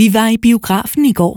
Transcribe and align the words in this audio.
Vi 0.00 0.06
var 0.16 0.28
i 0.34 0.38
biografen 0.46 1.04
i 1.10 1.14
går. 1.20 1.36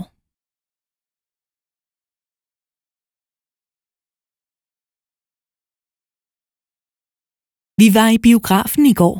Vi 7.80 7.86
var 7.96 8.08
i 8.16 8.18
biografen 8.26 8.84
i 8.92 8.94
går. 9.00 9.16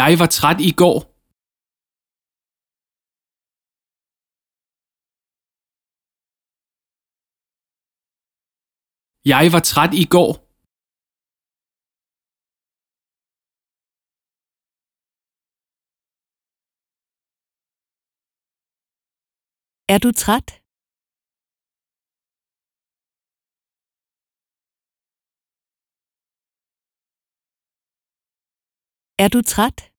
Jeg 0.00 0.18
var 0.20 0.26
træt 0.26 0.60
i 0.60 0.72
går. 0.82 1.13
Jeg 9.32 9.44
var 9.54 9.60
træt 9.70 9.92
i 10.02 10.06
går. 10.14 10.30
Er 19.94 19.98
du 20.04 20.10
træt? 20.12 20.48
Er 29.18 29.28
du 29.28 29.42
træt? 29.42 29.93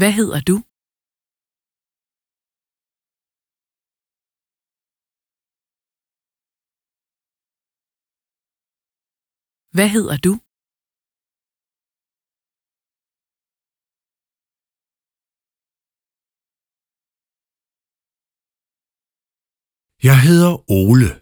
Hvad 0.00 0.12
hedder 0.12 0.40
du? 0.50 0.56
Hvad 9.76 9.88
hedder 9.96 10.16
du? 10.26 10.32
Jeg 20.08 20.18
hedder 20.26 20.54
Ole. 20.70 21.19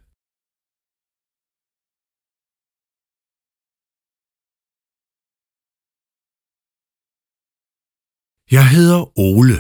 Jeg 8.51 8.67
hedder 8.75 9.01
Ole. 9.27 9.59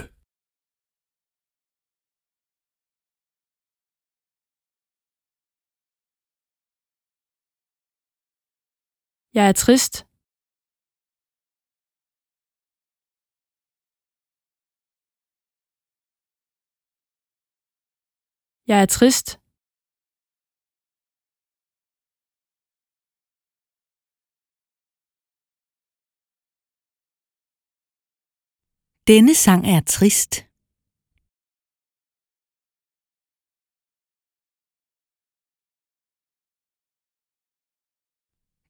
Jeg 9.34 9.48
er 9.48 9.52
trist. 9.52 9.94
Jeg 18.70 18.82
er 18.82 18.86
trist. 18.86 19.47
Denne 29.08 29.34
sang 29.34 29.64
er 29.64 29.80
trist. 29.94 30.32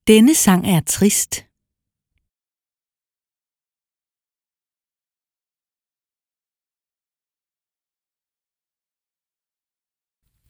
Denne 0.06 0.34
sang 0.34 0.62
er 0.74 0.80
trist. 0.94 1.32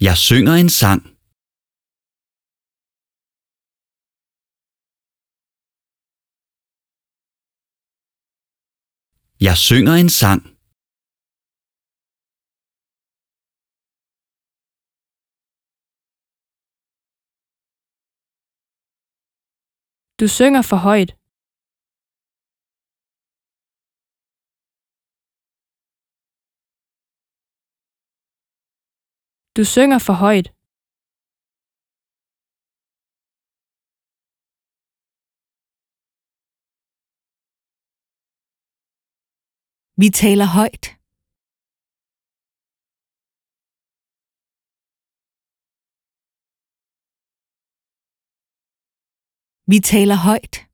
Jeg 0.00 0.16
synger 0.16 0.54
en 0.62 0.68
sang. 0.68 1.17
Jeg 9.40 9.56
synger 9.56 9.94
en 10.02 10.10
sang. 10.20 10.42
Du 20.20 20.26
synger 20.38 20.62
for 20.70 20.78
højt. 20.88 21.10
Du 29.56 29.64
synger 29.64 29.98
for 30.06 30.16
højt. 30.24 30.57
Vi 40.02 40.08
taler 40.10 40.44
højt. 40.58 40.84
Vi 49.70 49.78
taler 49.80 50.16
højt. 50.28 50.67